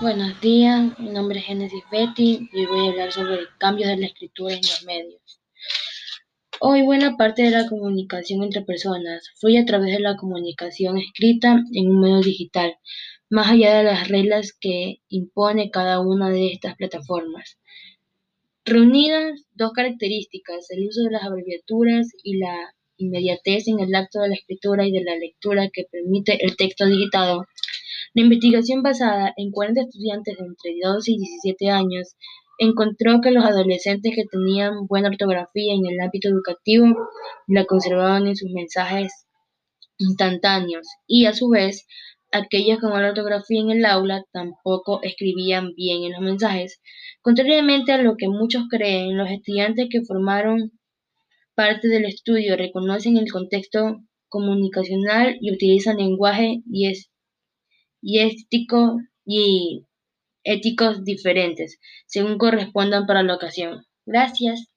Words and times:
Buenos 0.00 0.40
días, 0.40 0.98
mi 0.98 1.10
nombre 1.10 1.40
es 1.40 1.44
Genesis 1.44 1.84
Betty 1.92 2.48
y 2.54 2.64
voy 2.64 2.86
a 2.86 2.90
hablar 2.90 3.12
sobre 3.12 3.40
cambios 3.58 3.90
de 3.90 3.98
la 3.98 4.06
escritura 4.06 4.54
en 4.54 4.62
los 4.62 4.82
medios. 4.84 5.40
Hoy 6.58 6.80
buena 6.80 7.18
parte 7.18 7.42
de 7.42 7.50
la 7.50 7.68
comunicación 7.68 8.42
entre 8.42 8.62
personas 8.62 9.28
fluye 9.38 9.58
a 9.58 9.66
través 9.66 9.92
de 9.92 10.00
la 10.00 10.16
comunicación 10.16 10.96
escrita 10.96 11.62
en 11.74 11.90
un 11.90 12.00
medio 12.00 12.22
digital, 12.22 12.76
más 13.28 13.50
allá 13.50 13.76
de 13.76 13.84
las 13.84 14.08
reglas 14.08 14.54
que 14.58 15.02
impone 15.10 15.70
cada 15.70 16.00
una 16.00 16.30
de 16.30 16.46
estas 16.46 16.76
plataformas. 16.76 17.58
Reunidas 18.64 19.44
dos 19.52 19.72
características, 19.72 20.70
el 20.70 20.88
uso 20.88 21.02
de 21.02 21.10
las 21.10 21.24
abreviaturas 21.24 22.08
y 22.22 22.38
la 22.38 22.74
inmediatez 22.96 23.68
en 23.68 23.80
el 23.80 23.94
acto 23.94 24.20
de 24.20 24.30
la 24.30 24.34
escritura 24.34 24.86
y 24.86 24.92
de 24.92 25.04
la 25.04 25.16
lectura 25.16 25.68
que 25.70 25.84
permite 25.92 26.42
el 26.42 26.56
texto 26.56 26.86
digitado, 26.86 27.44
la 28.12 28.22
investigación 28.22 28.82
basada 28.82 29.32
en 29.36 29.52
40 29.52 29.82
estudiantes 29.82 30.36
de 30.36 30.44
entre 30.44 30.72
12 30.82 31.12
y 31.12 31.18
17 31.18 31.70
años 31.70 32.16
encontró 32.58 33.20
que 33.20 33.30
los 33.30 33.44
adolescentes 33.44 34.12
que 34.14 34.24
tenían 34.30 34.86
buena 34.88 35.08
ortografía 35.08 35.74
en 35.74 35.86
el 35.86 36.00
ámbito 36.00 36.28
educativo 36.28 36.86
la 37.46 37.64
conservaban 37.64 38.26
en 38.26 38.36
sus 38.36 38.50
mensajes 38.50 39.12
instantáneos 39.98 40.86
y 41.06 41.26
a 41.26 41.34
su 41.34 41.48
vez 41.48 41.86
aquellos 42.32 42.80
con 42.80 42.90
mala 42.90 43.10
ortografía 43.10 43.60
en 43.60 43.70
el 43.70 43.84
aula 43.84 44.24
tampoco 44.32 45.00
escribían 45.02 45.72
bien 45.74 46.02
en 46.04 46.12
los 46.12 46.20
mensajes. 46.20 46.80
Contrariamente 47.22 47.92
a 47.92 48.02
lo 48.02 48.16
que 48.16 48.28
muchos 48.28 48.64
creen, 48.68 49.16
los 49.16 49.30
estudiantes 49.30 49.88
que 49.90 50.02
formaron 50.02 50.72
parte 51.54 51.88
del 51.88 52.06
estudio 52.06 52.56
reconocen 52.56 53.16
el 53.16 53.30
contexto 53.30 54.00
comunicacional 54.28 55.36
y 55.40 55.52
utilizan 55.52 55.98
lenguaje 55.98 56.62
y 56.70 56.88
es 56.88 57.10
y, 58.02 58.98
y 59.24 59.86
éticos 60.44 61.04
diferentes, 61.04 61.78
según 62.06 62.38
correspondan 62.38 63.06
para 63.06 63.22
la 63.24 63.36
ocasión. 63.36 63.86
Gracias. 64.06 64.69